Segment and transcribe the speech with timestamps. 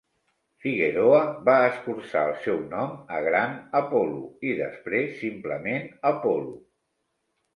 [0.65, 1.17] Figueroa
[1.49, 6.57] va escurçar el seu nom a Gran Apolo, i després simplement Apolo.